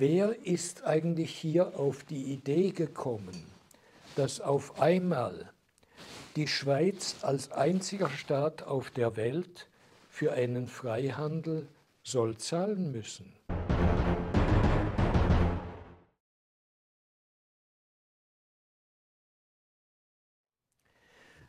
wer 0.00 0.46
ist 0.46 0.84
eigentlich 0.84 1.34
hier 1.34 1.78
auf 1.78 2.04
die 2.04 2.32
Idee 2.32 2.70
gekommen, 2.70 3.44
dass 4.16 4.40
auf 4.40 4.80
einmal 4.80 5.52
die 6.36 6.48
Schweiz 6.48 7.16
als 7.20 7.52
einziger 7.52 8.08
Staat 8.08 8.62
auf 8.62 8.90
der 8.90 9.16
Welt 9.16 9.68
für 10.08 10.32
einen 10.32 10.68
Freihandel 10.68 11.68
soll 12.02 12.38
zahlen 12.38 12.92
müssen? 12.92 13.34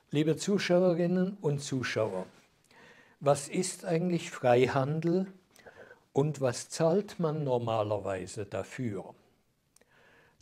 Liebe 0.10 0.36
Zuschauerinnen 0.36 1.38
und 1.40 1.60
Zuschauer, 1.60 2.26
was 3.22 3.48
ist 3.48 3.86
eigentlich 3.86 4.30
Freihandel 4.30 5.32
und 6.14 6.42
was 6.42 6.70
zahlt 6.70 7.20
man 7.20 7.44
normalerweise 7.44 8.46
dafür? 8.46 9.14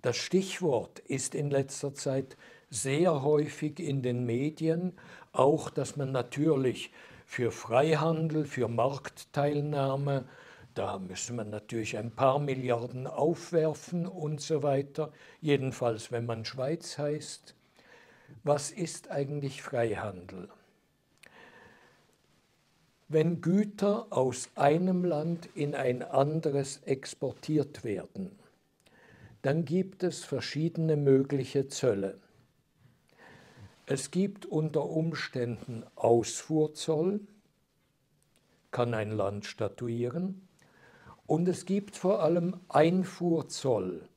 Das 0.02 0.18
Stichwort 0.18 1.00
ist 1.00 1.36
in 1.36 1.50
letzter 1.50 1.94
Zeit 1.94 2.38
sehr 2.70 3.24
häufig 3.24 3.80
in 3.80 4.02
den 4.02 4.26
Medien, 4.26 4.94
auch 5.32 5.70
dass 5.70 5.96
man 5.98 6.12
natürlich 6.12 6.92
für 7.26 7.52
Freihandel, 7.52 8.46
für 8.46 8.68
Marktteilnahme, 8.68 10.26
da 10.74 10.98
müsste 10.98 11.34
man 11.34 11.50
natürlich 11.50 11.98
ein 11.98 12.12
paar 12.12 12.40
Milliarden 12.40 13.08
aufwerfen 13.08 14.08
und 14.08 14.40
so 14.40 14.64
weiter, 14.64 15.12
jedenfalls 15.42 16.12
wenn 16.12 16.26
man 16.26 16.46
Schweiz 16.46 16.98
heißt 16.98 17.56
was 18.44 18.72
ist 18.72 19.12
eigentlich 19.12 19.62
Freihandel? 19.62 20.50
Wenn 23.12 23.42
Güter 23.42 24.06
aus 24.12 24.50
einem 24.54 25.04
Land 25.04 25.50
in 25.56 25.74
ein 25.74 26.04
anderes 26.04 26.84
exportiert 26.86 27.84
werden, 27.84 28.30
dann 29.42 29.66
gibt 29.66 30.04
es 30.04 30.24
verschiedene 30.24 30.96
mögliche 30.96 31.68
Zölle. 31.68 32.20
Es 33.88 34.12
gibt 34.12 34.46
unter 34.46 34.86
Umständen 34.86 35.84
Ausfuhrzoll, 35.96 37.22
kann 38.70 38.94
ein 38.94 39.10
Land 39.10 39.48
statuieren, 39.48 40.48
und 41.26 41.48
es 41.48 41.66
gibt 41.66 41.96
vor 41.96 42.22
allem 42.22 42.60
Einfuhrzoll 42.70 44.08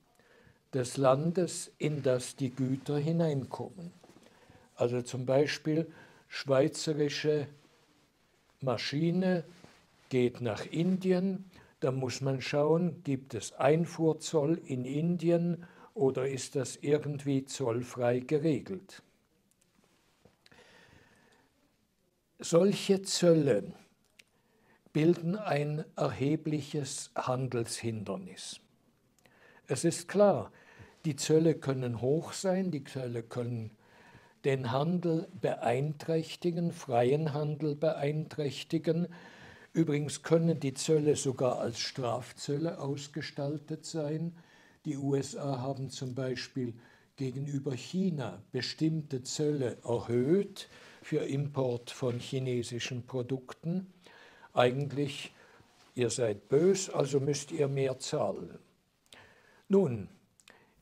des 0.74 0.98
Landes, 0.98 1.72
in 1.78 2.02
das 2.02 2.36
die 2.36 2.50
Güter 2.50 2.98
hineinkommen. 2.98 3.90
Also 4.74 5.00
zum 5.00 5.24
Beispiel 5.24 5.90
schweizerische 6.28 7.46
Maschine 8.62 9.44
geht 10.08 10.40
nach 10.40 10.66
Indien, 10.66 11.50
da 11.80 11.90
muss 11.90 12.20
man 12.20 12.40
schauen, 12.40 13.02
gibt 13.02 13.34
es 13.34 13.52
Einfuhrzoll 13.54 14.60
in 14.64 14.84
Indien 14.84 15.64
oder 15.94 16.28
ist 16.28 16.54
das 16.54 16.76
irgendwie 16.76 17.44
zollfrei 17.44 18.20
geregelt. 18.20 19.02
Solche 22.38 23.02
Zölle 23.02 23.72
bilden 24.92 25.36
ein 25.36 25.84
erhebliches 25.96 27.10
Handelshindernis. 27.16 28.60
Es 29.66 29.84
ist 29.84 30.08
klar, 30.08 30.52
die 31.04 31.16
Zölle 31.16 31.54
können 31.54 32.00
hoch 32.00 32.32
sein, 32.32 32.70
die 32.70 32.84
Zölle 32.84 33.22
können 33.22 33.70
den 34.44 34.72
Handel 34.72 35.28
beeinträchtigen, 35.40 36.72
freien 36.72 37.32
Handel 37.32 37.74
beeinträchtigen. 37.74 39.08
Übrigens 39.72 40.22
können 40.22 40.60
die 40.60 40.74
Zölle 40.74 41.16
sogar 41.16 41.58
als 41.58 41.78
Strafzölle 41.78 42.78
ausgestaltet 42.78 43.86
sein. 43.86 44.36
Die 44.84 44.96
USA 44.96 45.60
haben 45.60 45.90
zum 45.90 46.14
Beispiel 46.14 46.74
gegenüber 47.16 47.72
China 47.72 48.42
bestimmte 48.50 49.22
Zölle 49.22 49.78
erhöht 49.84 50.68
für 51.02 51.20
Import 51.20 51.90
von 51.90 52.18
chinesischen 52.18 53.06
Produkten. 53.06 53.92
Eigentlich, 54.52 55.32
ihr 55.94 56.10
seid 56.10 56.48
bös, 56.48 56.90
also 56.90 57.20
müsst 57.20 57.52
ihr 57.52 57.68
mehr 57.68 57.98
zahlen. 57.98 58.58
Nun, 59.68 60.08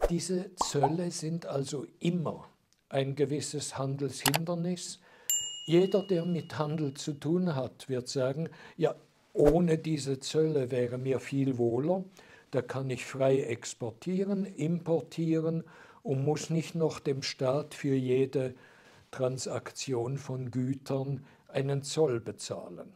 diese 0.09 0.54
Zölle 0.56 1.10
sind 1.10 1.47
also 1.47 1.87
immer 2.00 2.49
ein 2.91 3.15
gewisses 3.15 3.78
Handelshindernis. 3.78 5.01
Jeder, 5.67 6.03
der 6.03 6.27
mit 6.27 6.59
Handel 6.59 6.95
zu 6.95 7.15
tun 7.15 7.55
hat, 7.55 7.89
wird 7.89 8.09
sagen, 8.09 8.51
ja, 8.77 8.95
ohne 9.33 9.78
diese 9.78 10.19
Zölle 10.19 10.71
wäre 10.71 10.99
mir 10.99 11.21
viel 11.21 11.56
wohler, 11.56 12.05
da 12.50 12.62
kann 12.62 12.91
ich 12.91 13.06
frei 13.06 13.41
exportieren, 13.43 14.45
importieren 14.45 15.62
und 16.03 16.25
muss 16.25 16.50
nicht 16.50 16.75
noch 16.75 16.99
dem 16.99 17.23
Staat 17.23 17.75
für 17.75 17.95
jede 17.95 18.55
Transaktion 19.12 20.19
von 20.19 20.50
Gütern 20.50 21.25
einen 21.47 21.83
Zoll 21.84 22.21
bezahlen. 22.21 22.93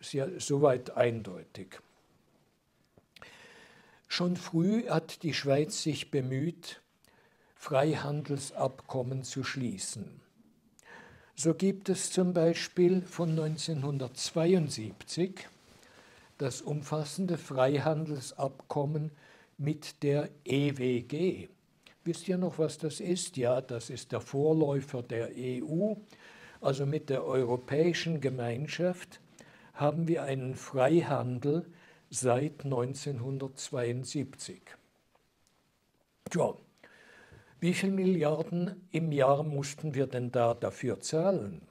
Ist 0.00 0.14
ja 0.14 0.26
soweit 0.38 0.96
eindeutig. 0.96 1.80
Schon 4.06 4.36
früh 4.36 4.86
hat 4.88 5.22
die 5.22 5.34
Schweiz 5.34 5.82
sich 5.82 6.10
bemüht, 6.10 6.80
Freihandelsabkommen 7.60 9.24
zu 9.24 9.42
schließen. 9.42 10.20
So 11.34 11.54
gibt 11.54 11.88
es 11.88 12.12
zum 12.12 12.32
Beispiel 12.32 13.02
von 13.02 13.30
1972 13.30 15.48
das 16.38 16.62
umfassende 16.62 17.36
Freihandelsabkommen 17.36 19.10
mit 19.58 20.04
der 20.04 20.28
EWG. 20.44 21.48
Wisst 22.04 22.28
ihr 22.28 22.38
noch, 22.38 22.60
was 22.60 22.78
das 22.78 23.00
ist? 23.00 23.36
Ja, 23.36 23.60
das 23.60 23.90
ist 23.90 24.12
der 24.12 24.20
Vorläufer 24.20 25.02
der 25.02 25.32
EU. 25.36 25.94
Also 26.60 26.86
mit 26.86 27.10
der 27.10 27.24
Europäischen 27.24 28.20
Gemeinschaft 28.20 29.18
haben 29.74 30.06
wir 30.06 30.22
einen 30.22 30.54
Freihandel 30.54 31.66
seit 32.08 32.64
1972. 32.64 34.62
Tja, 36.30 36.54
wie 37.60 37.74
viele 37.74 37.92
Milliarden 37.92 38.88
im 38.90 39.10
Jahr 39.12 39.42
mussten 39.42 39.94
wir 39.94 40.06
denn 40.06 40.30
da 40.30 40.54
dafür 40.54 41.00
zahlen? 41.00 41.62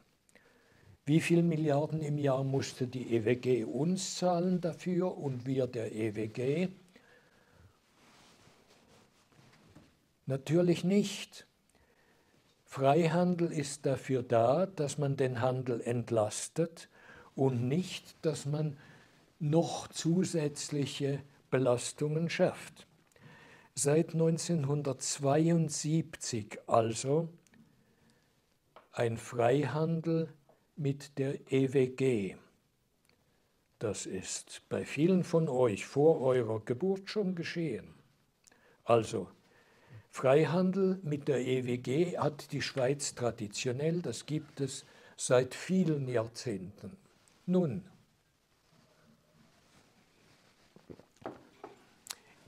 Wie 1.06 1.22
viele 1.22 1.44
Milliarden 1.44 2.02
im 2.02 2.18
Jahr 2.18 2.44
musste 2.44 2.88
die 2.88 3.16
EWG 3.16 3.64
uns 3.64 4.18
zahlen 4.18 4.60
dafür 4.60 5.18
und 5.18 5.46
wir 5.46 5.68
der 5.68 5.96
EWG? 5.96 6.68
Natürlich 10.26 10.84
nicht. 10.84 11.48
Freihandel 12.66 13.54
ist 13.54 13.86
dafür 13.86 14.24
da, 14.24 14.66
dass 14.66 14.98
man 14.98 15.16
den 15.16 15.40
Handel 15.40 15.80
entlastet 15.80 16.90
und 17.36 17.66
nicht, 17.70 18.18
dass 18.24 18.46
man 18.46 18.76
noch 19.40 19.88
zusätzliche 19.88 21.22
Belastungen 21.50 22.30
schafft. 22.30 22.87
Seit 23.80 24.14
1972 24.14 26.58
also 26.66 27.30
ein 28.92 29.18
Freihandel 29.18 30.34
mit 30.76 31.20
der 31.20 31.52
EWG. 31.52 32.38
Das 33.78 34.08
ist 34.08 34.64
bei 34.68 34.84
vielen 34.84 35.24
von 35.24 35.48
euch 35.48 35.86
vor 35.86 36.22
eurer 36.22 36.60
Geburt 36.62 37.12
schon 37.12 37.36
geschehen. 37.36 37.94
Also 38.84 39.30
Freihandel 40.10 41.00
mit 41.04 41.28
der 41.28 41.46
EWG 41.46 42.18
hat 42.18 42.52
die 42.54 42.64
Schweiz 42.64 43.14
traditionell, 43.14 44.02
das 44.02 44.26
gibt 44.26 44.60
es 44.60 44.88
seit 45.18 45.54
vielen 45.54 46.08
Jahrzehnten. 46.08 46.98
Nun, 47.46 47.86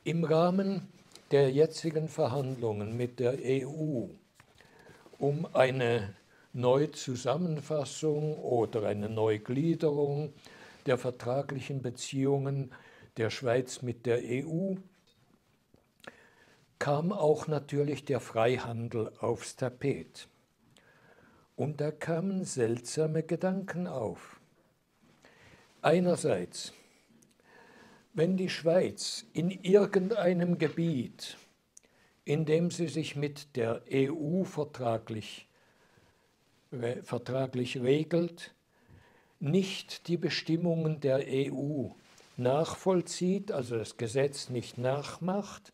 im 0.04 0.24
Rahmen 0.24 0.88
der 1.32 1.52
jetzigen 1.52 2.08
Verhandlungen 2.08 2.98
mit 2.98 3.20
der 3.20 3.38
EU 3.44 4.08
um 5.20 5.46
eine 5.54 6.16
Neuzusammenfassung 6.54 8.40
oder 8.40 8.88
eine 8.88 9.10
Neugliederung 9.10 10.34
der 10.86 10.98
vertraglichen 10.98 11.82
Beziehungen 11.82 12.72
der 13.18 13.30
Schweiz 13.30 13.82
mit 13.82 14.06
der 14.06 14.22
EU 14.24 14.76
kam 16.80 17.12
auch 17.12 17.48
natürlich 17.48 18.06
der 18.06 18.22
Freihandel 18.22 19.12
aufs 19.20 19.58
Tapet. 19.58 20.30
Und 21.58 21.82
da 21.82 21.92
kamen 21.92 22.46
seltsame 22.46 23.22
Gedanken 23.22 23.86
auf. 23.86 24.40
Einerseits 25.82 26.74
wenn 28.14 28.38
die 28.38 28.50
Schweiz 28.50 29.26
in 29.34 29.52
irgendeinem 29.52 30.58
Gebiet, 30.58 31.38
in 32.26 32.46
dem 32.46 32.72
sie 32.72 32.88
sich 32.88 33.16
mit 33.16 33.56
der 33.56 33.82
EU 33.92 34.44
vertraglich, 34.44 35.48
vertraglich 37.04 37.82
regelt, 37.82 38.54
nicht 39.40 40.08
die 40.08 40.18
Bestimmungen 40.18 41.00
der 41.00 41.24
EU 41.28 41.90
nachvollzieht, 42.38 43.52
also 43.52 43.78
das 43.78 43.98
Gesetz 43.98 44.50
nicht 44.50 44.78
nachmacht, 44.78 45.74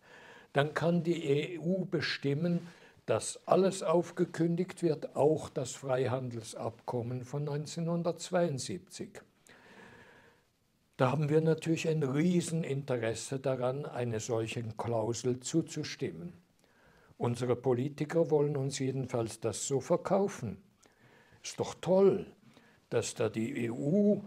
dann 0.53 0.73
kann 0.73 1.03
die 1.03 1.59
EU 1.59 1.85
bestimmen, 1.85 2.67
dass 3.05 3.39
alles 3.45 3.83
aufgekündigt 3.83 4.81
wird, 4.81 5.15
auch 5.15 5.49
das 5.49 5.71
Freihandelsabkommen 5.71 7.23
von 7.23 7.41
1972. 7.41 9.21
Da 10.97 11.11
haben 11.11 11.27
wir 11.27 11.41
natürlich 11.41 11.89
ein 11.89 12.03
Rieseninteresse 12.03 13.39
daran, 13.39 13.85
eine 13.85 14.21
solche 14.21 14.63
Klausel 14.77 15.41
zuzustimmen. 15.41 16.31
Unsere 17.17 17.57
Politiker 17.57 18.29
wollen 18.31 18.55
uns 18.55 18.79
jedenfalls 18.79 19.41
das 19.41 19.67
so 19.67 19.81
verkaufen. 19.81 20.57
Ist 21.43 21.59
doch 21.59 21.75
toll, 21.81 22.25
dass 22.89 23.13
da 23.13 23.27
die 23.27 23.69
EU 23.69 24.19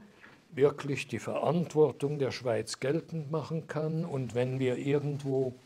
wirklich 0.51 1.09
die 1.09 1.19
Verantwortung 1.19 2.19
der 2.19 2.33
Schweiz 2.33 2.81
geltend 2.81 3.31
machen 3.31 3.67
kann 3.67 4.05
und 4.05 4.35
wenn 4.35 4.59
wir 4.59 4.77
irgendwo 4.77 5.59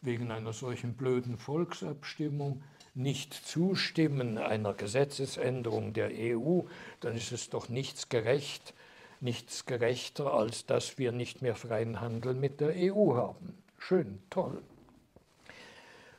wegen 0.00 0.32
einer 0.32 0.52
solchen 0.52 0.94
blöden 0.94 1.38
Volksabstimmung 1.38 2.62
nicht 2.94 3.32
zustimmen 3.32 4.38
einer 4.38 4.74
Gesetzesänderung 4.74 5.92
der 5.92 6.10
EU, 6.12 6.62
dann 6.98 7.16
ist 7.16 7.30
es 7.30 7.48
doch 7.48 7.68
nichts 7.68 8.08
gerecht, 8.08 8.74
nichts 9.20 9.66
gerechter, 9.66 10.32
als 10.32 10.66
dass 10.66 10.98
wir 10.98 11.12
nicht 11.12 11.42
mehr 11.42 11.54
freien 11.54 12.00
Handel 12.00 12.34
mit 12.34 12.60
der 12.60 12.74
EU 12.76 13.14
haben. 13.14 13.58
Schön, 13.78 14.20
toll. 14.30 14.62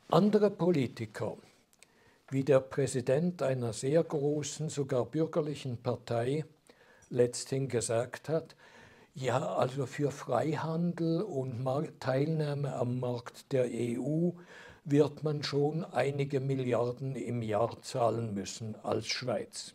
Andere 0.10 0.50
Politiker, 0.50 1.38
wie 2.31 2.44
der 2.44 2.60
Präsident 2.60 3.42
einer 3.42 3.74
sehr 3.74 4.04
großen, 4.04 4.69
sogar 4.69 5.06
bürgerlichen 5.06 5.78
Partei 5.78 6.46
letzthin 7.10 7.68
gesagt 7.68 8.30
hat, 8.30 8.56
ja, 9.16 9.56
also 9.56 9.86
für 9.86 10.12
Freihandel 10.12 11.22
und 11.22 11.63
Teilnahme 12.00 12.74
am 12.74 13.00
Markt 13.00 13.51
der 13.51 13.66
EU 13.66 14.31
wird 14.86 15.24
man 15.24 15.44
schon 15.44 15.84
einige 15.84 16.40
Milliarden 16.40 17.16
im 17.16 17.42
Jahr 17.42 17.81
zahlen 17.81 18.34
müssen 18.34 18.75
als 18.84 19.07
Schweiz. 19.07 19.74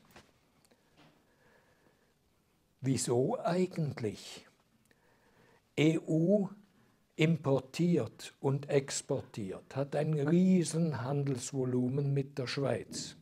Wieso 2.86 3.38
eigentlich? 3.42 4.44
EU 5.80 6.44
importiert 7.16 8.34
und 8.40 8.68
exportiert, 8.68 9.74
hat 9.74 9.96
ein 9.96 10.12
Riesenhandelsvolumen 10.12 12.12
mit 12.12 12.36
der 12.36 12.46
Schweiz. 12.46 13.16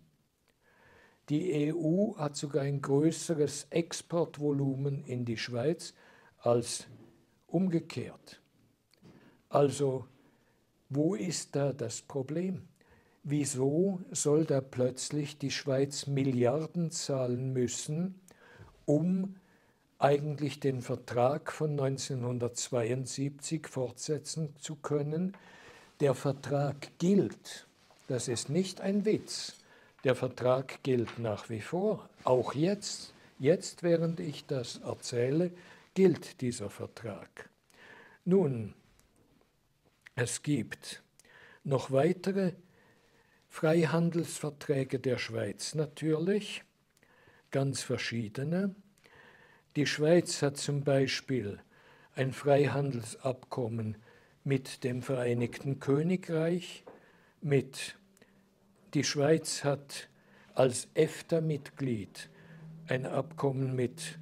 Die 1.28 1.72
EU 1.72 2.16
hat 2.16 2.36
sogar 2.36 2.64
ein 2.64 2.82
größeres 2.82 3.68
Exportvolumen 3.70 5.04
in 5.04 5.24
die 5.24 5.36
Schweiz 5.36 5.94
als 6.38 6.88
umgekehrt. 7.46 8.42
Also, 9.48 10.08
wo 10.88 11.14
ist 11.14 11.54
da 11.54 11.72
das 11.72 12.02
Problem? 12.02 12.66
Wieso 13.22 14.00
soll 14.10 14.44
da 14.44 14.60
plötzlich 14.60 15.38
die 15.38 15.52
Schweiz 15.52 16.08
Milliarden 16.08 16.90
zahlen 16.90 17.52
müssen, 17.52 18.20
um 18.86 19.36
eigentlich 20.02 20.60
den 20.60 20.82
Vertrag 20.82 21.52
von 21.52 21.70
1972 21.72 23.68
fortsetzen 23.68 24.54
zu 24.56 24.76
können? 24.76 25.36
Der 26.00 26.14
Vertrag 26.14 26.98
gilt. 26.98 27.66
Das 28.08 28.28
ist 28.28 28.48
nicht 28.48 28.80
ein 28.80 29.04
Witz. 29.04 29.58
Der 30.04 30.16
Vertrag 30.16 30.82
gilt 30.82 31.18
nach 31.20 31.48
wie 31.48 31.60
vor. 31.60 32.08
Auch 32.24 32.54
jetzt, 32.54 33.14
jetzt 33.38 33.84
während 33.84 34.18
ich 34.18 34.44
das 34.46 34.78
erzähle, 34.78 35.52
gilt 35.94 36.40
dieser 36.40 36.70
Vertrag. 36.70 37.48
Nun, 38.24 38.74
es 40.16 40.42
gibt 40.42 41.02
noch 41.62 41.92
weitere 41.92 42.54
Freihandelsverträge 43.48 44.98
der 44.98 45.18
Schweiz 45.18 45.74
natürlich, 45.74 46.64
ganz 47.50 47.82
verschiedene. 47.82 48.74
Die 49.74 49.86
Schweiz 49.86 50.42
hat 50.42 50.58
zum 50.58 50.84
Beispiel 50.84 51.58
ein 52.14 52.34
Freihandelsabkommen 52.34 53.96
mit 54.44 54.84
dem 54.84 55.00
Vereinigten 55.00 55.80
Königreich, 55.80 56.84
mit 57.40 57.96
die 58.92 59.02
Schweiz 59.02 59.64
hat 59.64 60.10
als 60.52 60.88
EFTA-Mitglied 60.92 62.28
ein 62.86 63.06
Abkommen 63.06 63.74
mit 63.74 64.18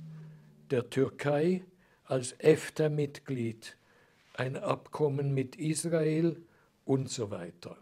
der 0.70 0.88
Türkei 0.88 1.64
als 2.04 2.30
EFTA-Mitglied 2.38 3.76
ein 4.34 4.56
Abkommen 4.56 5.34
mit 5.34 5.56
Israel 5.56 6.40
und 6.84 7.10
so 7.10 7.32
weiter. 7.32 7.76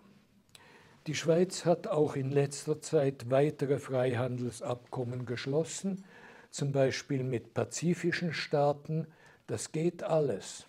Die 1.06 1.14
Schweiz 1.14 1.66
hat 1.66 1.86
auch 1.86 2.16
in 2.16 2.30
letzter 2.30 2.80
Zeit 2.80 3.30
weitere 3.30 3.78
Freihandelsabkommen 3.78 5.26
geschlossen, 5.26 6.06
zum 6.50 6.72
Beispiel 6.72 7.22
mit 7.22 7.54
pazifischen 7.54 8.32
Staaten. 8.32 9.06
Das 9.46 9.72
geht 9.72 10.02
alles. 10.02 10.66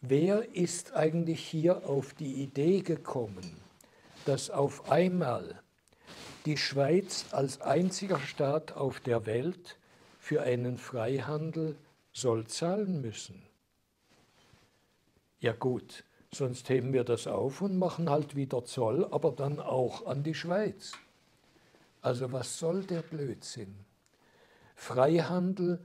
Wer 0.00 0.54
ist 0.54 0.94
eigentlich 0.94 1.40
hier 1.40 1.86
auf 1.88 2.14
die 2.14 2.42
Idee 2.42 2.80
gekommen, 2.80 3.56
dass 4.24 4.50
auf 4.50 4.90
einmal 4.90 5.62
die 6.44 6.56
Schweiz 6.56 7.26
als 7.30 7.60
einziger 7.60 8.18
Staat 8.18 8.72
auf 8.72 8.98
der 9.00 9.26
Welt 9.26 9.78
für 10.18 10.42
einen 10.42 10.76
Freihandel 10.76 11.76
soll 12.12 12.46
zahlen 12.46 13.00
müssen. 13.00 13.42
Ja 15.38 15.52
gut, 15.52 16.04
sonst 16.32 16.68
heben 16.68 16.92
wir 16.92 17.04
das 17.04 17.26
auf 17.26 17.62
und 17.62 17.78
machen 17.78 18.10
halt 18.10 18.36
wieder 18.36 18.64
Zoll, 18.64 19.06
aber 19.10 19.32
dann 19.32 19.60
auch 19.60 20.06
an 20.06 20.22
die 20.22 20.34
Schweiz. 20.34 20.92
Also 22.02 22.30
was 22.32 22.58
soll 22.58 22.84
der 22.84 23.02
Blödsinn? 23.02 23.74
Freihandel 24.74 25.84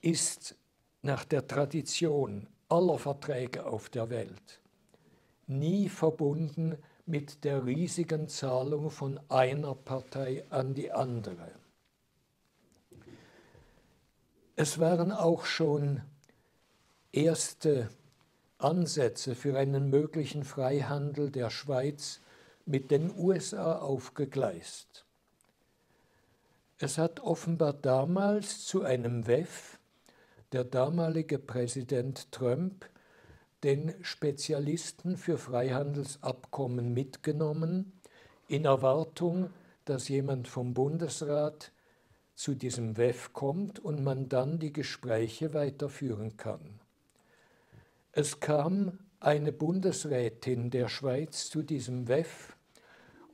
ist 0.00 0.54
nach 1.02 1.24
der 1.24 1.46
Tradition 1.46 2.46
aller 2.68 2.98
Verträge 2.98 3.66
auf 3.66 3.88
der 3.88 4.10
Welt 4.10 4.60
nie 5.48 5.88
verbunden 5.88 6.76
mit 7.06 7.42
der 7.44 7.64
riesigen 7.64 8.28
Zahlung 8.28 8.90
von 8.90 9.18
einer 9.28 9.74
Partei 9.74 10.44
an 10.50 10.74
die 10.74 10.92
andere. 10.92 11.50
Es 14.56 14.78
waren 14.78 15.12
auch 15.12 15.46
schon 15.46 16.02
erste 17.12 17.88
Ansätze 18.58 19.34
für 19.34 19.58
einen 19.58 19.88
möglichen 19.88 20.44
Freihandel 20.44 21.30
der 21.30 21.48
Schweiz 21.48 22.20
mit 22.66 22.90
den 22.90 23.16
USA 23.16 23.78
aufgegleist. 23.78 25.06
Es 26.80 26.96
hat 26.96 27.18
offenbar 27.20 27.72
damals 27.72 28.64
zu 28.64 28.84
einem 28.84 29.26
WEF 29.26 29.80
der 30.52 30.62
damalige 30.62 31.40
Präsident 31.40 32.30
Trump 32.30 32.88
den 33.64 33.92
Spezialisten 34.02 35.16
für 35.16 35.38
Freihandelsabkommen 35.38 36.94
mitgenommen, 36.94 37.92
in 38.46 38.64
Erwartung, 38.64 39.50
dass 39.86 40.08
jemand 40.08 40.46
vom 40.46 40.72
Bundesrat 40.72 41.72
zu 42.36 42.54
diesem 42.54 42.96
WEF 42.96 43.32
kommt 43.32 43.80
und 43.80 44.04
man 44.04 44.28
dann 44.28 44.60
die 44.60 44.72
Gespräche 44.72 45.54
weiterführen 45.54 46.36
kann. 46.36 46.78
Es 48.12 48.38
kam 48.38 49.00
eine 49.18 49.50
Bundesrätin 49.50 50.70
der 50.70 50.88
Schweiz 50.88 51.50
zu 51.50 51.62
diesem 51.62 52.06
WEF 52.06 52.56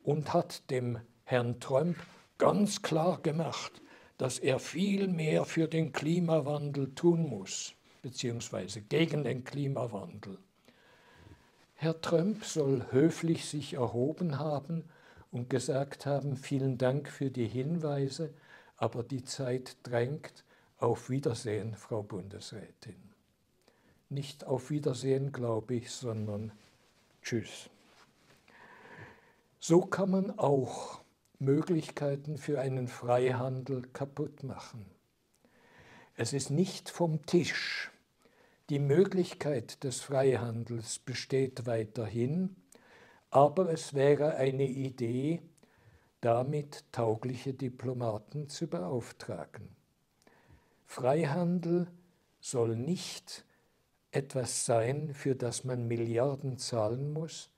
und 0.03 0.33
hat 0.33 0.71
dem 0.71 0.99
Herrn 1.25 1.61
Trump 1.61 1.99
ganz 2.39 2.83
klar 2.83 3.21
gemacht, 3.23 3.83
dass 4.19 4.39
er 4.39 4.59
viel 4.59 5.09
mehr 5.09 5.45
für 5.45 5.69
den 5.69 5.93
Klimawandel 5.93 6.95
tun 6.95 7.29
muss, 7.29 7.75
beziehungsweise 8.03 8.81
gegen 8.83 9.25
den 9.25 9.45
Klimawandel. 9.45 10.39
Herr 11.75 12.01
Trump 12.01 12.45
soll 12.45 12.87
höflich 12.93 13.45
sich 13.45 13.75
erhoben 13.75 14.39
haben 14.39 14.85
und 15.31 15.51
gesagt 15.51 16.07
haben, 16.07 16.37
vielen 16.37 16.79
Dank 16.79 17.09
für 17.09 17.31
die 17.31 17.49
Hinweise, 17.49 18.33
aber 18.77 19.03
die 19.03 19.25
Zeit 19.25 19.77
drängt. 19.83 20.45
Auf 20.79 21.09
Wiedersehen, 21.09 21.77
Frau 21.77 22.03
Bundesrätin. 22.03 22.97
Nicht 24.11 24.45
auf 24.45 24.71
Wiedersehen, 24.71 25.33
glaube 25.33 25.77
ich, 25.77 25.91
sondern 25.91 26.53
Tschüss. 27.23 27.71
So 29.61 29.81
kann 29.81 30.11
man 30.11 30.39
auch 30.39 31.01
Möglichkeiten 31.45 32.39
für 32.39 32.61
einen 32.61 32.89
Freihandel 32.89 33.83
kaputt 33.93 34.43
machen. 34.43 34.87
Es 36.17 36.33
ist 36.33 36.51
nicht 36.51 36.91
vom 36.91 37.27
Tisch. 37.27 37.91
Die 38.71 38.79
Möglichkeit 38.79 39.85
des 39.85 40.01
Freihandels 40.01 40.99
besteht 40.99 41.67
weiterhin, 41.67 42.57
aber 43.31 43.71
es 43.71 43.95
wäre 43.95 44.37
eine 44.37 44.65
Idee, 44.67 45.43
damit 46.21 46.85
taugliche 46.93 47.53
Diplomaten 47.53 48.49
zu 48.49 48.67
beauftragen. 48.69 49.69
Freihandel 50.87 51.89
soll 52.41 52.77
nicht 52.77 53.45
etwas 54.11 54.65
sein, 54.65 55.13
für 55.13 55.35
das 55.35 55.65
man 55.65 55.89
Milliarden 55.89 56.57
zahlen 56.57 57.13
muss. 57.13 57.51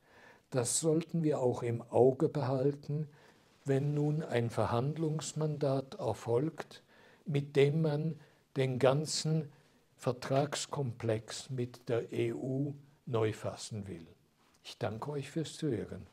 Das 0.51 0.81
sollten 0.81 1.23
wir 1.23 1.41
auch 1.41 1.63
im 1.63 1.83
Auge 1.83 2.29
behalten, 2.29 3.09
wenn 3.67 3.95
nun 3.95 4.23
ein 4.23 4.51
Verhandlungsmandat 4.51 5.95
erfolgt, 5.95 6.83
mit 7.27 7.57
dem 7.57 7.83
man 7.83 8.21
den 8.57 8.79
ganzen 8.79 9.53
Vertragskomplex 9.97 11.51
mit 11.51 11.89
der 11.89 12.05
EU 12.13 12.71
neu 13.07 13.33
fassen 13.33 13.87
will. 13.89 14.07
Ich 14.63 14.79
danke 14.79 15.11
euch 15.11 15.31
fürs 15.31 15.57
Zuhören. 15.57 16.07